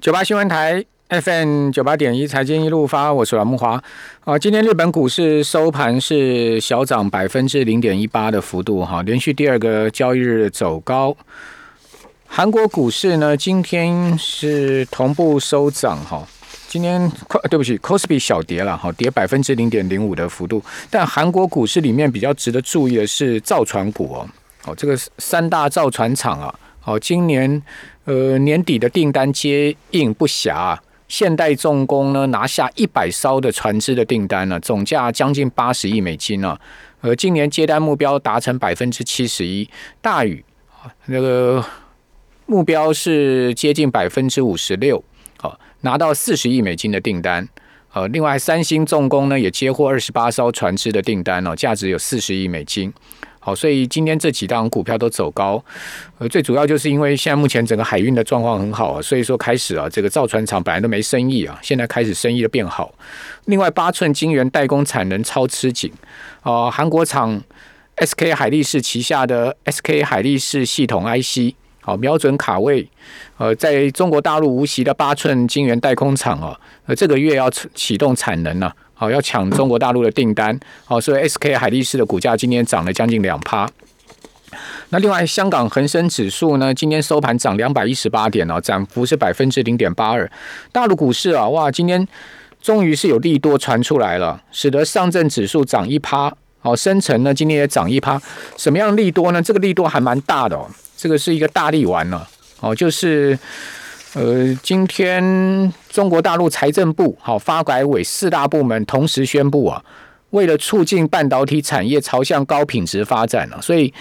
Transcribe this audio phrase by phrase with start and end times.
[0.00, 3.82] 九八新闻台 FM 九八点一财经一路发，我是阮木华。
[4.24, 11.14] 啊，今天日本股市收盘是小涨百分之零点一八的幅度，哈，连续第二个交易日走高。
[12.26, 16.26] 韩国股市呢，今天是同步收涨，哈，
[16.66, 20.62] 今天快对不起 c o s p i 小跌了，哈，跌百分之零点零五的幅度。
[20.88, 24.26] 但韩国股市里面比较值得注意的是造船股哦，
[24.64, 26.54] 哦，这个三大造船厂啊。
[26.90, 27.62] 好，今年
[28.02, 30.76] 呃年底的订单接应不暇，
[31.06, 36.58] 现代重工呢拿下一百艘的船只的订单呢，总价将近八十亿美金呢。
[37.02, 39.70] 呃，今年接单目标达成百分之七十一，
[40.02, 40.44] 大宇
[41.06, 41.64] 那个
[42.46, 45.00] 目标是接近百分之五十六，
[45.38, 47.48] 好拿到四十亿美金的订单。
[47.92, 52.92] 呃，另外三星重工呢也接获二十八艘船只的订单哦，价值有四十亿美金。
[53.42, 55.64] 好，所以今天这几档股票都走高，
[56.18, 62.94] 呃，最主要就是因为现在目前整个海运的状况很好啊，所以说开始啊，这个造船厂本来都没生意啊，现在开始生意的变好。
[63.46, 65.90] 另外，八寸晶圆代工产能超吃紧
[66.42, 67.42] 啊，韩国厂
[67.96, 72.86] SK 海力士旗下的 SK 海力士系统 IC，好瞄准卡位，
[73.38, 78.76] 呃，在中国大陆无锡的八寸晶圆代工厂啊，呃，这个月要启动产能了。
[79.00, 83.66] 好，要抢中国大陆的订单，好，所以 SK 海力士的股价今天涨了将近两趴。
[84.90, 90.30] 那另外，香港恒生指数呢，今天收盘涨两百一十八点哦，涨幅是百分之零点八二。
[90.70, 92.06] 大陆股市啊，哇，今天
[92.60, 98.20] 终于是有利多传出来了，使得上证指数涨一趴，好，深成呢今天也涨一趴。
[98.58, 99.40] 什么样利多呢？
[99.40, 102.26] 这个利多还蛮大的哦，这个是一个大利丸呢，
[102.60, 103.38] 哦，就是。
[104.14, 109.84] 呃，今天中国大陆财政部、好发改委四大部门同时宣布啊，
[110.30, 113.94] 为了促进半导体产业朝向高品质发展了，所以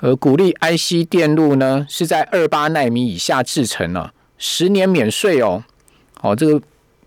[0.00, 5.62] 呃，鼓励 IC 电路呢是在二八纳米以下制成了，十年免税哦。
[6.22, 6.58] 哦，这个，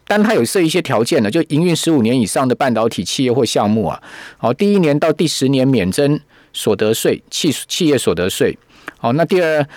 [0.06, 4.00] 但它有设一些条件的，就营运十五年以上的半导体企业或项目啊，
[4.38, 6.20] 好，第一年到第十年免征
[6.54, 8.56] 所得税，企企业所得税。
[9.00, 9.68] 好，那第二。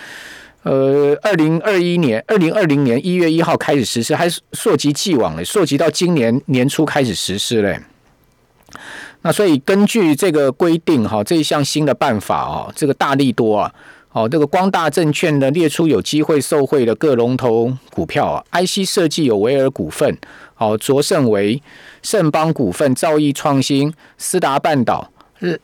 [0.67, 7.79] 呃，二零二一年、二零二零年一月一号开始实施，还是溯及既往嘞，溯及到今年年初开始实施嘞。
[9.21, 13.73] 那所以根据这个规定，哈，这一项新的办法啊，这个大力多啊，
[14.11, 20.17] 哦，这个光大证券呢列出有机会受贿的各龙头股票啊，IC 设计有维尔股份，
[20.57, 21.63] 哦，卓胜维、
[22.03, 25.13] 盛邦股份、兆易创新、思达半岛。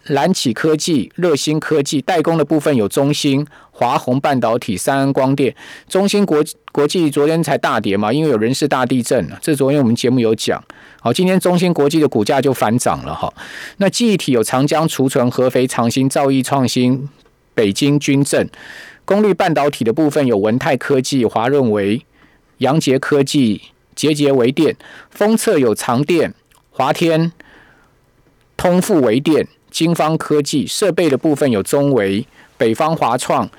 [0.03, 3.43] 蓝启科技、热星科技代工的部分有中芯、
[3.75, 5.53] 华虹半导体、三安光电。
[5.89, 6.41] 中芯国
[6.71, 9.39] 国际昨天才大跌嘛，因为有人事大地震了。
[9.41, 10.63] 这昨天我们节目有讲。
[11.01, 13.33] 好，今天中芯国际的股价就反涨了哈。
[13.77, 17.09] 那记忆体有长江储存、合肥长兴、兆易创新、
[17.55, 18.47] 北京军政。
[19.03, 22.05] 功率半导体的部分有文泰科技、华润微、
[22.59, 23.61] 阳杰科技、
[23.95, 24.77] 捷捷微电。
[25.09, 26.33] 封测有长电、
[26.69, 27.33] 华天、
[28.55, 29.47] 通富微电。
[29.69, 33.49] 金方科技设备的部分有中维、北方华创、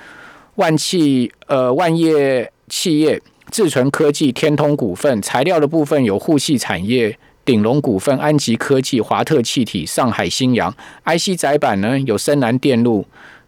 [0.57, 10.75] 万企、呃万业企业、智存科技、天通股份；材料的部分有沪系产业、鼎龙股份、安吉科技、华特气体、上海新阳。
[11.05, 13.07] IC 载板呢有深南电路、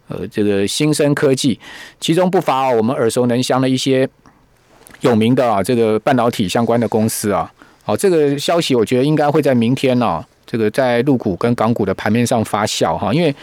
[0.09, 1.59] 呃这个新生科技，
[2.01, 4.09] 其中不乏我们耳熟能详的一些
[5.01, 7.51] 有名的啊这个半导体相关的公司啊。
[7.83, 10.25] 好，这个消息我觉得应该会在明天呢。
[10.45, 13.35] 这个在陆股跟港股的盘面上发酵哈，因为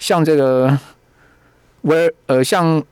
[0.00, 0.76] 像这个
[1.82, 2.82] 文呃像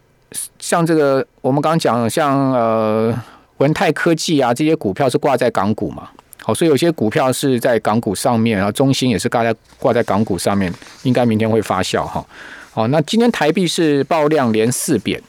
[0.59, 3.15] 像这个我们刚刚讲像呃
[3.59, 6.09] 文泰科技啊这些股票是挂在港股嘛，
[6.43, 12.25] 好，所以有些股票是在港股上面，然后中芯也是挂在挂在港股上面，应该明天会发酵哈。
[12.73, 15.21] 好，那今天台币是爆量连四贬，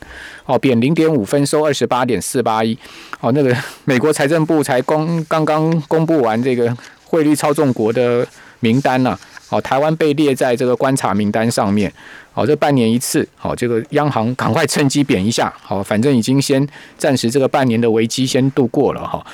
[0.45, 2.77] 哦贬零点五分收二十八点四八一，
[3.19, 6.75] 哦那个 美国财政部才公刚刚公布完这个。
[7.09, 8.27] 汇率操纵国的
[8.59, 9.17] 名单呢？
[9.49, 11.91] 好，台湾被列在这个观察名单上面。
[12.33, 13.27] 好，这半年一次。
[13.35, 15.51] 好，这个央行赶快趁机贬一下。
[15.61, 19.25] 好，反正已经先暂时这个半年的危机先度过了哈。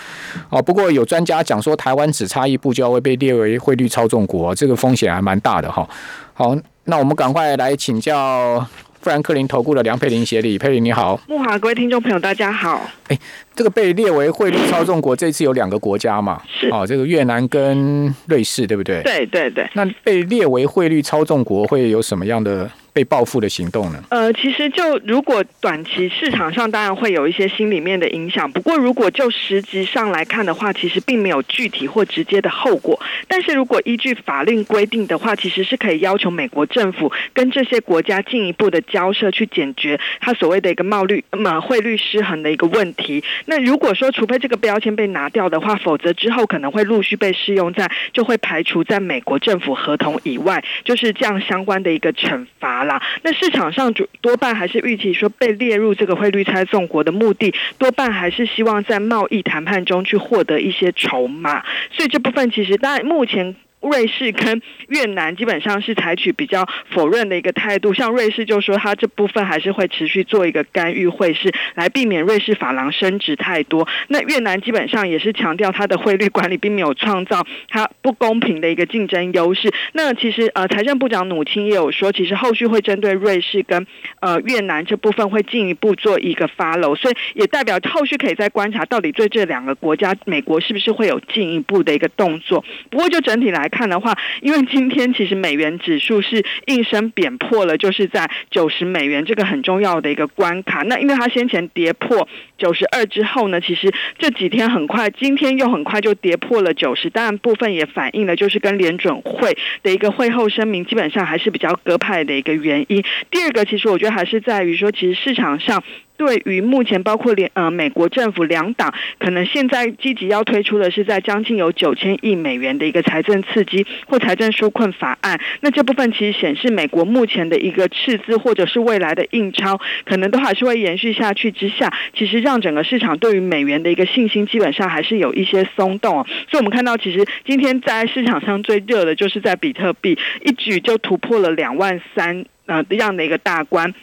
[0.49, 5.87] 哦，不过有专家讲说，台湾只差一步就要会被列为汇率操纵国，这个风险还蛮大的哈。
[6.33, 6.55] 好，
[6.85, 8.65] 那我们赶快来请教。
[9.03, 12.89] 富兰克林投顾的梁佩玲协理，佩玲你好，木华各位听众朋友大家好。
[13.09, 13.19] 哎，
[13.53, 16.41] 这个被列为汇率操纵国，这次有两个国家嘛？
[16.47, 19.03] 是哦，这个越南跟瑞士，对不对？
[19.03, 19.69] 对对对。
[19.73, 24.03] 那被列为汇率操纵国会有什么样的被报复的行动呢？
[24.09, 33.01] 呃，其实就如果短期市场上当然会有一些心里面的影响，不过如果就实质上来看的话，其实并没有具体或直接的后果。
[33.27, 43.23] 但是如果依据法令规定的话，其实是可以要求美国政府跟这些国家进一步的交涉，去解决它所谓的一个贸率、呃汇率失衡的一个问题。
[43.45, 53.01] 那如果说除非这个标签被拿掉的话，否则之后可能会陆续被适用在，就会排除在美国政府合同以外，就是这样相关的一个惩罚啦。
[53.23, 61.63] 那市场上主多半还是预期说被列入这个汇率猜送国的目的，多半还是希望在贸易谈判中去获得一些筹码。
[61.91, 63.55] 所以这部分其实当然目前。
[63.83, 73.87] 瑞士跟越南基本上是采取比较否认的一个态度，像瑞士就说它这部分还是会持续做一个干预汇市，来避免瑞士法郎升值太多。
[74.07, 79.69] 那越南基本上也是强调它的汇率管理并没有创造它不公平的一个竞争优势。
[79.91, 83.85] 那其实呃，财政部长努钦也有说，其实后续会针对瑞士跟
[84.21, 92.63] 呃越南这部分会进一步做一个 follow，所以也代表后续可以再观察到底对这两个国家，美国是不是会有进一步的一个动作。
[92.89, 93.69] 不过就整体来。
[93.73, 100.83] 看的话，因为今天其实美元指数是应声贬破了，就是在九十美元这个很重要的一个关卡。
[100.83, 102.27] 那因为它先前跌破
[102.57, 107.09] 九十二之后呢，其实这几天很快，今天又很快就跌破了九十。
[107.09, 113.03] 当然部分也反映了就是跟联准会的一个会后声明，基本上还是比较鸽派的一个原因。
[113.31, 115.83] 第二个，其实我觉得还是在于说，其实市场上。
[116.25, 125.37] 对于目前包括联呃美国政府两党，可能现在积极要推出的是在将近有九千亿美元的一个财政刺激或财政纾困法案。
[125.59, 136.25] 那这部分其实显示美国目前的一个赤字或者是未来的印钞，可能都还是会延续下去之下，其实让整个市场对于美元的一个信心基本上还是有一些松动。
[136.49, 143.93] 所以我们看到，其实今天在市场上最热的就是在比特币一举就突破了两万三呃这样的一个大关。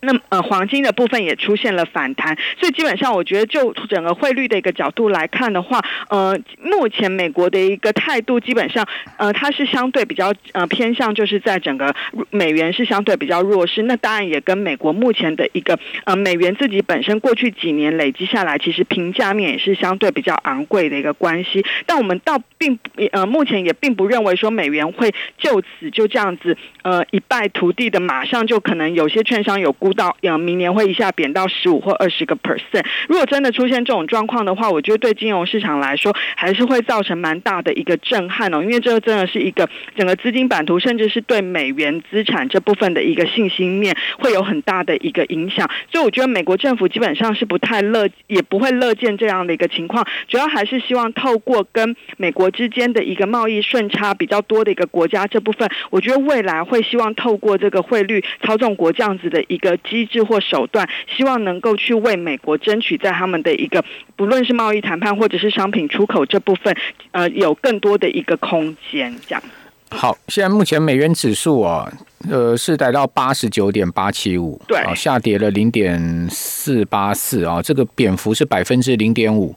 [0.00, 8.86] 那呃，黄金的部分也出现了反弹，所以基本上我觉得就整个汇率的一个角度来看的话，呃，目前美国的一个态度基本上，
[9.16, 11.92] 呃，它是相对比较呃偏向，就是在整个
[12.30, 13.82] 美元是相对比较弱势。
[13.82, 21.64] 那当然也跟美国目前的一个呃美元自己本身过去几年累积下来，其实评价面也是相对比较昂贵的一个关系。
[21.86, 22.78] 但我们倒并
[23.10, 29.74] 呃目前也并不认为说美元会就此就这样子呃一败涂地的，马上就可能有些券商有。
[29.92, 32.84] 到呃明年会一下贬到十五或二十个 percent。
[33.08, 38.62] 如果真的出现这种状况的话，我觉得对金融市场来说还是会造成蛮大的一个震撼哦。
[38.62, 45.70] 因为这真的是一个整个资金版图，甚至是对美元资产这部分的一个信心面会有很大的一个影响。
[45.90, 50.06] 所以我觉得美国政府基本上是不太乐，也不会乐见这样的一个情况。
[50.26, 59.77] 主要还是希望透过跟美国之间的一个贸易顺差比较多的一个国家这部分，我觉得未来会希望透过这个汇率操纵国这样子的一个。
[59.78, 63.84] 机制或手段，希望能够去为美国争取在他们的一个
[64.16, 66.76] 不论是贸易谈判或者是商品出口这部分，
[67.12, 69.14] 呃，有更多的一个空间。
[69.26, 69.42] 这样。
[69.90, 71.90] 好，现在目前美元指数啊，
[72.30, 79.54] 呃，是来到八十九点八七五，对，下跌了零点四八四啊，这个贬幅是百分之零点五，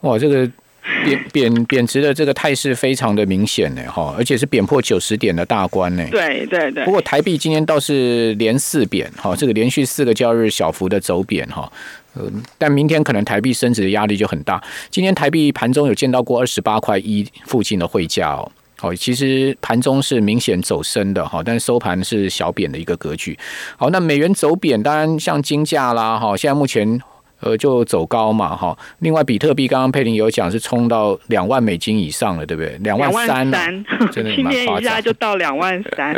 [0.00, 0.50] 哇，这个。
[1.04, 6.04] 贬贬贬值的这个态势非常的明显呢，哈，而且是贬破九十点的大关呢。
[6.10, 6.84] 对对对。
[6.84, 11.70] 不过台币今天倒是连四贬，哈，这个连续四个交易日小幅的走贬，哈，
[12.14, 12.24] 呃，
[12.58, 14.60] 但明天可能台币升值的压力就很大。
[14.90, 23.38] 今天台币盘中有见到过二十八块一附近的汇价哦，好，其实盘中是明显走升的哈，但是收盘是小贬的一个格局。
[23.76, 27.00] 好，那美元走贬，当然像金价啦，哈，现在目前。
[27.42, 28.76] 呃，就走高嘛，哈。
[29.00, 32.78] 另外，比特币刚刚佩林有讲是冲到两万美金以上了，对不对？
[32.78, 33.50] 两万三，
[34.10, 34.80] 真的 蛮夸张。
[34.80, 36.14] 一下就到两万三。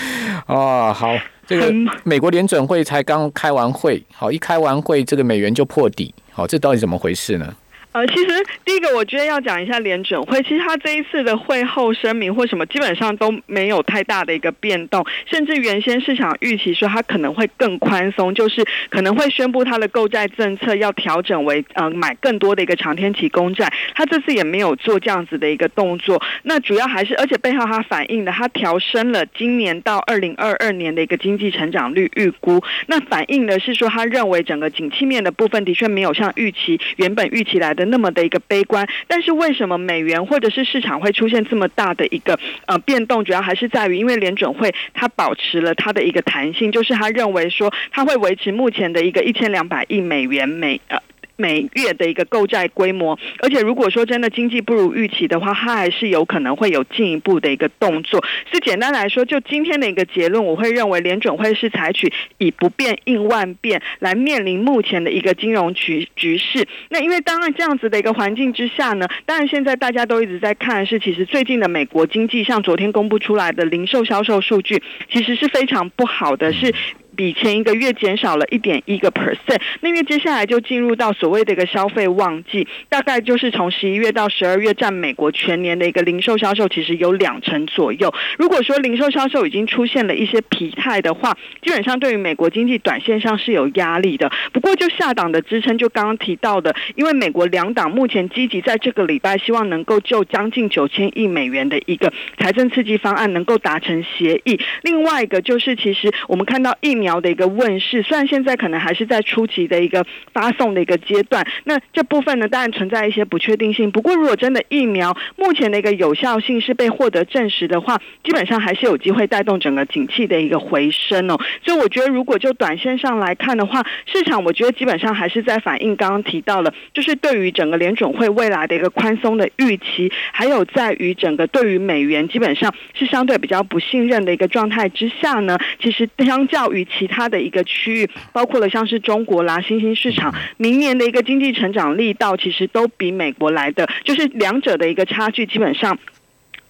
[0.46, 1.16] 哦，好，
[1.46, 1.72] 这个
[2.04, 7.54] 美国联准会才刚开完会，好，一开完会，这个美元就破底，好，这到底怎么回事呢？
[7.96, 8.26] 呃，其实
[8.62, 26.22] 第一个我觉得要讲一下联准会，其实他这一次的会后声明或什么，基本上都没有太大的一个变动，甚至原先市场预期说他可能会更宽松，就是可能会宣布他的购债政策要调整为呃买更多的一个长天期公债，他这次也没有做这样子的一个动作。
[26.42, 37.85] 那主要还是，而且背后它反映的，它调升了今年到二零二二年的一个经济成长率预估，那反映的是说他认为整个景气面的部分的确没有像预期原本预期来的。
[37.90, 43.24] 那么的一个悲观，但是为什么美元或者是市场会出现这么大的一个呃变动？
[43.24, 50.98] 主要还是在于，因为联准会它保持了它的一个弹性，就是它认为说它会维持目前的一个一千两百亿美元每呃。
[51.36, 58.24] 每月的一个购债规模，而且如果说真的经济不如预期的话，它还是有可能会有进一步的一个动作。
[58.52, 66.66] 是简单来说，就今天的一个结论，我会认为联准会是采取以不变应万变来面临目前的一个金融局局势。
[66.88, 76.74] 那因为当然这样子的一个环境之下呢，当然现在大家都一直在看是，其实最近的美国经济，像昨天公布出来的零售销售数据，其实是非常不好的，是。
[77.16, 88.12] 比前一个月减少了一点一个 percent，那因为接下来就进入到所谓的一个消费旺季，大概就是从十一月到十二月，占美国全年的一个零售销售其实有两成左右。
[88.38, 94.30] 如果说零售销售已经出现了一些疲态的话，基本上对于美国经济短线上是有压力的。
[94.52, 104.60] 不过就下档的支撑，就刚刚提到的，因为美国两党目前积极在这个礼拜，希望能够就将近九千亿美元的一个财政刺激方案能够达成协议。
[104.82, 107.05] 另外一个就是，其实我们看到疫苗。
[107.06, 113.92] 苗的一个问世，虽然现在可能还是在初级的一个发送的一个阶段，那这部分呢，当然存在一些不确定性。
[113.92, 121.38] 不过，如果真的疫苗目前的一个有效性是被获得证实的话，基本上还是有机会带动整个景气的一个回升哦。
[121.64, 136.84] 所以，我觉得如果就短线上来看的话，市场我觉得基本上还是在反映刚刚提到了，就是对于整个联准会未来的一个宽松的预期，还有在于整个对于美元基本上是相对比较不信任的一个状态之下呢，其实相较于。
[136.98, 145.98] 其他的一个区域，包括了像是中国啦、新兴市场，明年的一个经济成长力道，其实都比美国来的，就是两者的一个差距，基本上。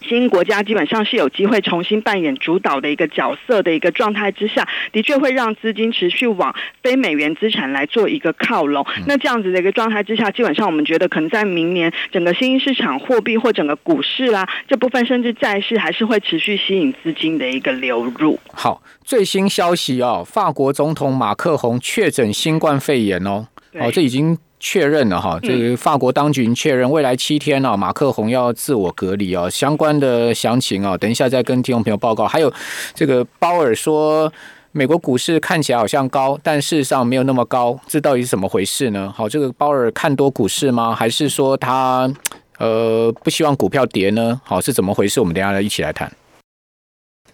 [0.09, 8.87] 新兴国家基本上是有机会重新扮演主导的一个角色的一个状态之下，的确会让资金持续往非美元资产来做一个靠拢。
[9.07, 18.39] 那这样子的一个状态之下，基本上我们觉得可能在明年整个新兴市场货币或整个股市啦这部分，甚至债市还是会持续吸引资金的一个流入。
[18.53, 24.39] 好，最新消息哦，法国总统马克宏确诊新冠肺炎哦，哦，这已经。
[24.69, 29.49] 确认了哈，这个法国当局确认未来七天呢，马克宏要自我隔离啊。
[29.49, 32.27] 相关的详情啊，等一下再跟听众朋友报告。
[32.27, 32.53] 还有
[32.93, 34.33] 这个鲍尔说，
[34.73, 39.15] 美国股市看起来好像高，但事实上没有那么高，这到底是怎么回事呢？
[39.17, 40.93] 好，这个鲍尔看多股市吗？
[40.93, 42.13] 还是说他
[42.59, 44.41] 呃不希望股票跌呢？
[44.43, 45.21] 好，是怎么回事？
[45.21, 46.13] 我们等下来一起来谈。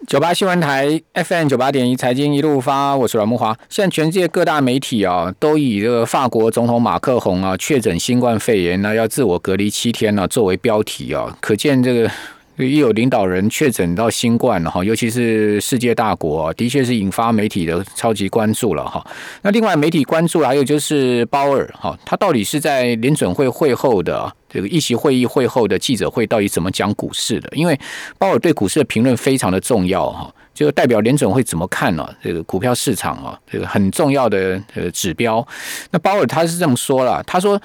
[0.07, 3.57] 九八新闻台 FM 九八点一财经一路发，我是阮木华。
[3.69, 12.11] 现在全世界各大媒体啊，都以这个法国总统马克宏啊确诊新冠肺炎呢，要自我隔离七天呢作为标题啊，可见这个。
[12.59, 19.05] 一有领导人确诊到新冠了哈，尤其是世界大国，的确是引发媒体的超级关注了哈。
[19.41, 27.49] 那另外媒体关注还有就是鲍尔哈，他到底是在联准会会后的这个议席会议会后的记者会到底怎么讲股市的？
[27.53, 27.79] 因为
[28.19, 32.09] 鲍尔对股市的评论非常的重要哈，就代表联准会怎么看呢？
[32.23, 35.47] 这个股票市场啊，这个很重要的呃指标。
[35.91, 37.61] 那鲍尔他是这么说了，他说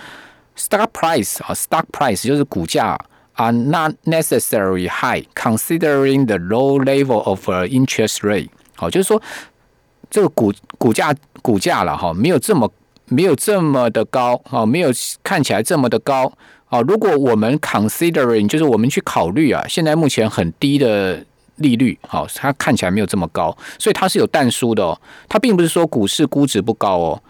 [0.57, 2.97] ，stock price 啊，stock price 就是股价。
[3.39, 8.49] are not necessarily high considering the low level of interest rate。
[8.75, 9.21] 好，就是说
[10.09, 11.13] 这个股股价
[11.43, 12.67] 股价了哈，没有这么
[13.05, 14.89] 没有这么的高啊，没有
[15.21, 16.33] 看起来这么的高
[16.69, 16.81] 啊。
[16.81, 21.25] 如果我们 considering 就是我们去考虑啊，现在目前很低的
[21.57, 24.99] 利率，好，它看起来没有这么高，所以它是有淡输的哦。
[25.27, 27.23] 它并不是说股市估值不高哦，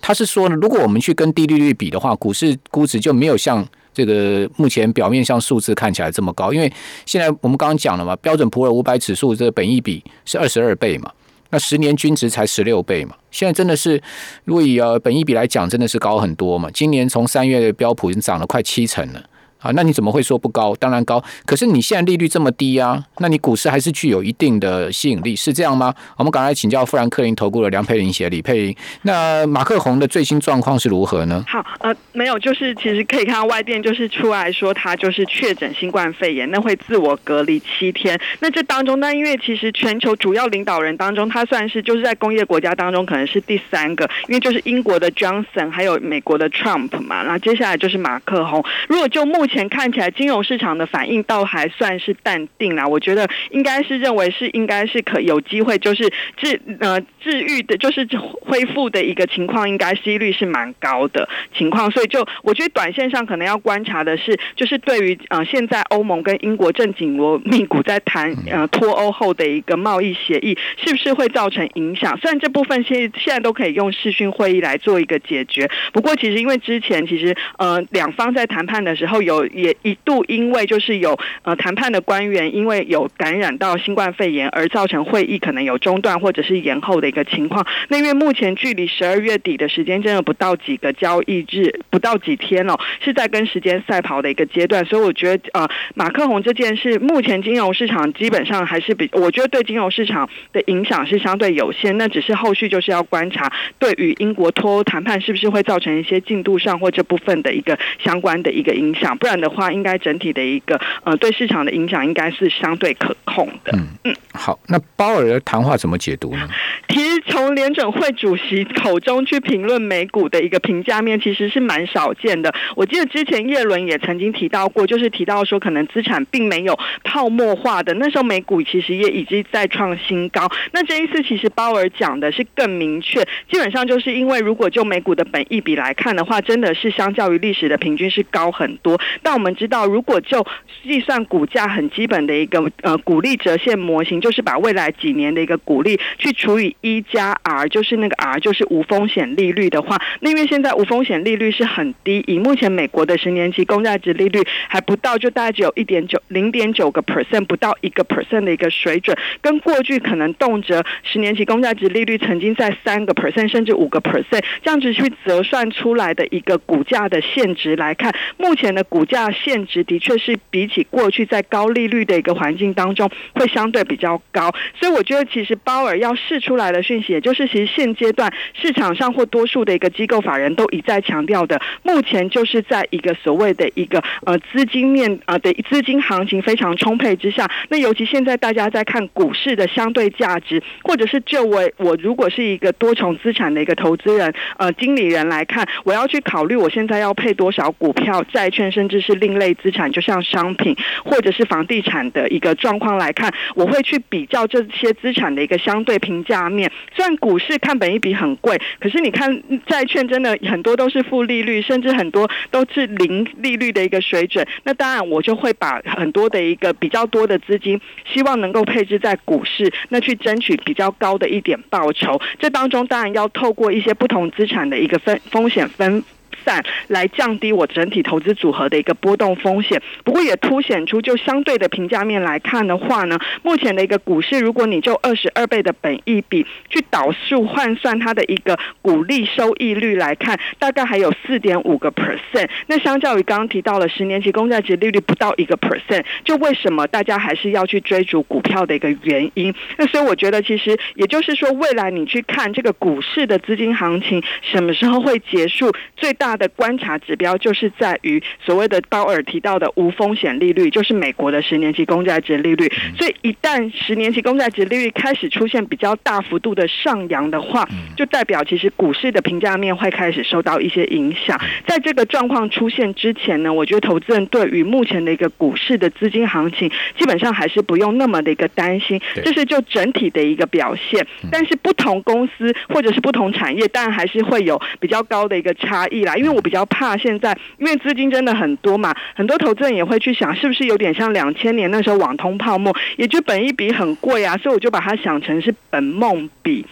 [0.00, 3.66] 它是说呢，如果我们去跟低利率比的话，股市估值就没有像。
[3.94, 6.72] 这个目前表面上数字看起来这么高，因为
[7.04, 11.10] 现在我们刚刚讲了嘛，标准普尔五百指数这个本益比是二十二倍嘛，
[11.50, 14.02] 那十年均值才十六倍嘛，现在真的是
[14.44, 16.70] 如果以呃本益比来讲，真的是高很多嘛。
[16.72, 19.27] 今年从三月的标普已经涨了快七成了。
[19.58, 20.74] 啊，那你怎么会说不高？
[20.76, 25.94] 当然高，可是你现在利率这么低啊，那你股市还是具有一定的吸引力，是这样吗？
[26.16, 28.76] 我们赶快请教富兰克林投顾的梁佩玲协理佩玲。
[29.02, 31.44] 那马克宏的最新状况是如何呢？
[31.48, 38.18] 好，呃，没有，就是其实可以看到外电就是出来说他就是确诊新冠肺炎，那会自我隔离七天。
[38.40, 48.64] 那这当中，那因为其实全球主要领导人当中，他算是就是在工业国家当中可能是第三个，因为就是英国的 Johnson 还有美国的 Trump 嘛，那接下来就是马克宏。
[48.88, 58.06] 如果就目前看起来金融市场的反应倒还算是淡定啦，我觉得应该是认为是应该是可有机会，就是治呃治愈的，就是
[58.40, 72.16] 恢复的一个情况，应该几率是蛮高的情况，所以就我觉得短线上可能要观察的是，就是对于呃现在欧盟跟英国正紧锣密鼓在谈呃脱欧后的一个贸易协议，是不是会造成影响？
[72.18, 79.37] 虽然这部分现现在都可以用视讯会议来做一个解决，不过其实因为之前其实呃两方在谈判的时候有。
[79.46, 87.66] 也一度因为就是有呃谈判的官员因为有感染到新冠肺炎而造成会议可能有中断或者是延后的一个情况。
[87.88, 113.72] 那因为目前距离十二月底的时间真的不到几个交易日，不到几天哦，是在跟时间赛跑的一个阶段，所以我觉得呃马克宏这件事目前金融市场基本上还是比我觉得对金融市场的影响是相对有限，那只是后续就是要观察对于英国脱欧谈判是不是会造成一些进度上或这部分的一个相关的一个影响，然的话，应该整体的一个呃对市场的影响应该是相对可控的。
[113.76, 116.48] 嗯嗯，好，那鲍尔的谈话怎么解读呢？
[116.88, 122.52] 其实从联准会主席口中去评论美股的一个评价面，其实是蛮少见的。
[122.74, 130.50] 我记得之前叶伦也曾经提到过，就是提到说可能资产并没有泡沫化的，那时候美股其实也已经在创新高。
[130.72, 138.98] 那这一次其实鲍尔讲的是更明确，基本上就是因为如果就美股的本益比来看的话，真的是相较于历史的平均是高很多。
[139.22, 140.46] 但我们知道，如果就
[140.82, 206.70] 计算股价很基本的一个呃股利折现模型，就是把未来几年的一个股利去除以一加 R，就是那个 R 就是无风险利率的话，那因为现在无风险利率是很低，以目前美国的十年期公债值利率还不到，就大概只有一点九零点九个 percent，不到一个 percent 的一个水准，跟过去可能动辄十年期公债值利率曾经在三个 percent 甚至五个 percent 这样子去折算出来的一个股价的现值来看，目前的股价现值的确是比起过去在高利率的一个环境当中会相对比较高，所以我觉得其实鲍尔要试出来的讯息，也就是其实现阶段市场上或多数的一个机构法人都一再强调的，目前就是在一个所谓的一个呃资金面啊的资金行情非常充沛之下，那尤其现在大家在看股市的相对价值，或者是就我我如果是一个多重资产的一个投资人呃经理人来看，我要去考虑我现在要配多少股票、债券，甚至是另类资产，就像商品或者是房地产的一个状况来看，我会去比较这些资产的一个相对评价面。
[206.94, 214.46] 虽然股市看本一笔很贵，可是你看债券真的很多都是负利率，甚至很多都是零利率的一个水准。
[214.64, 222.20] 那当然，我就会把很多的一个比较多的资金，希望能够配置在股市，那去争取比较高的一点报酬。
[222.38, 226.02] 这当中当然要透过一些不同资产的一个分风险分。
[226.44, 242.48] 散来降低我整体投资组合的一个波动风险，不过也凸显出就相对的评价面来看的话呢，目前的一个股市，如果你就二十二倍的本益比去导数换算它的一个股利收益率来看，大概还有四点五个 percent。
[242.66, 249.52] 那相较于刚刚提到了十年期公债值利率不到一个 percent，就为什么大家还是要去追逐股票的一个原因？
[249.76, 256.27] 那所以我觉得，其实也就是说，未来你去看这个股市的资金行情什么时候会结束，最大。
[256.36, 262.70] 的观察指标就是在于所谓的鲍尔提到的无风险利率，就是美国的十年期公债值利率。
[262.96, 271.40] 所以一旦十年期公债值利率开始出现比较大幅度的上扬的话，就代表其实股市的评价面会开始受到一些影响。
[271.66, 279.00] 在这个状况出现之前呢，我觉得投资人对于目前的一个股市的资金行情，基本上还是不用那么的一个担心。
[279.24, 281.06] 这是就整体的一个表现。
[281.30, 296.64] 但是不同公司或者是不同产业，当然还是会有比较高的一个差异因为我比较怕现在，因为资金真的很多嘛，很多投资人也会去想，是不是有点像两千年那时候网通泡沫，也就本一笔很贵啊，所以我就把它想成是本梦比。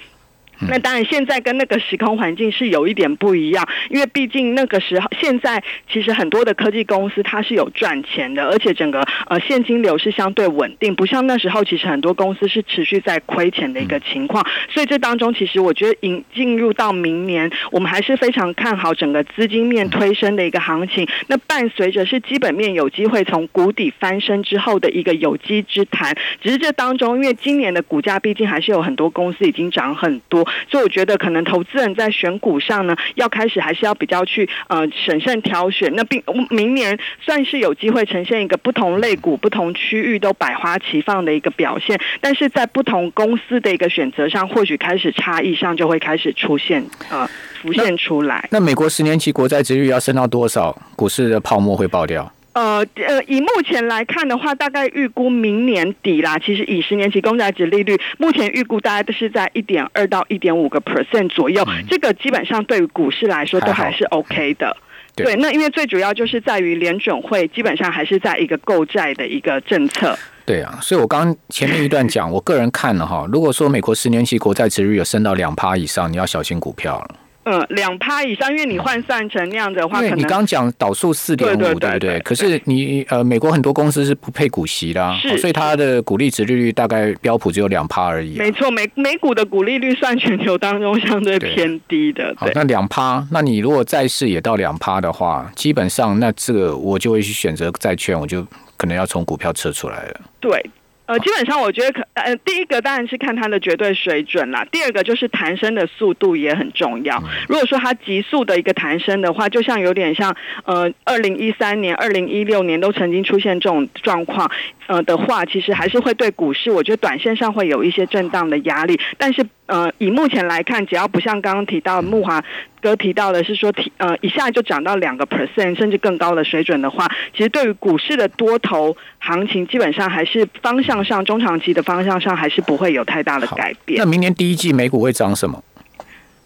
[0.68, 14.46] 那当然，现在跟那个时空环境是有一点不一样，因为毕竟那个时候，现在其实很多的科技公司它是有赚钱的，而且整个呃现金流是相对稳定，不像那时候其实很多公司是持续在亏钱的一个情况。
[14.70, 21.06] 所以这当中，其实我觉得引进入到明年，我们还是非常看好整个资金面推升的一个行情。
[21.26, 26.16] 那伴随着是基本面有机会从谷底翻身之后的一个有机之谈。
[26.42, 30.45] 只是这当中，因为今年的股价毕竟还是有很多公司已经涨很多。
[30.70, 35.92] 所以我觉得，可能投资人在选股上呢，要开始还是要比较去呃审慎挑选。
[35.94, 47.28] 那并明年算是有机会呈现一个不同类股、不同区域都百花齐放的一个表现，但是在不同公司的一个选择上，或许开始差异上就会开始出现呃
[47.60, 48.48] 浮现出来。
[48.50, 52.32] 那美国十年期国债值率要升到多少，股市的泡沫会爆掉？
[52.56, 56.38] 呃呃，以目前来看的话，大概预估明年底啦。
[56.38, 61.62] 其实以十年期公债值利率，目前预估大概都是在一点二到一点五个 percent 左右。
[61.86, 64.74] 这个基本上对于股市来说都还是 OK 的。
[65.14, 70.18] 对，那因为最主要就是在于联准会基本上还是在一个购债的一个政策。
[70.46, 77.25] 对啊，所以我刚前面一段讲，我个人看了哈，如果说美国十年期国债值率有升到两趴以上，你要小心股票了。
[77.48, 82.18] 嗯，两趴以上，因为你换算成那样的话，因为你刚刚讲导数四点五，对不对？
[82.20, 88.36] 可是你呃，美国很多公司是不配股息的，是，所以它的股利值利率大概标普只有两趴而已。
[88.36, 92.34] 没错，美美股的股利率算全球当中相对偏低的。
[92.36, 98.44] 好，那两趴，那你如果债市也到两趴的话，基本上那这个我就会去选择债券，我就
[98.76, 100.20] 可能要从股票撤出来了。
[100.40, 100.68] 对。
[101.06, 104.66] 呃，基本上我觉得可呃，第一个当然是看它的绝对水准啦。
[104.70, 107.22] 第二个就是弹升的速度也很重要。
[107.48, 114.50] 如果说它急速的一个弹升的话，就像有点像呃，二零一三年、二零一六年都曾经出现这种状况，
[114.88, 118.98] 呃的话，其实还是会对股市，我觉得短线上会有一些震荡的压力。
[119.16, 122.42] 但是呃，以目前来看，只要不像刚刚提到木华。
[122.78, 133.98] 哥提到的是说，提呃一下就涨到两个 percent 甚至更高的水准的话，其实对于股市的多头行情，基本上还是方向上中长期的方向上还是不会有太大的改变。
[133.98, 135.62] 那明年第一季美股会涨什么？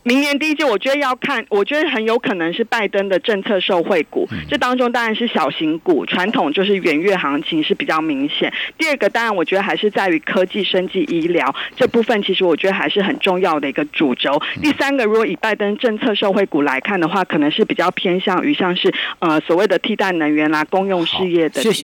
[0.03, 4.27] 明年第一季，我觉得要看，我觉得很有可能是拜登的政策受惠股。
[4.49, 8.51] 这当中当然是小型股，传统就是远月行情是比较明显。
[8.79, 14.41] 第二个当然，我觉得还是在于科技、生技、医疗这部分，其实我觉得还是很重要的一个主轴。
[14.63, 21.61] 第三个，如果以拜登政策受惠股来看的话，可能是比较偏向于像是呃所谓的替代能源啦、公用事业的。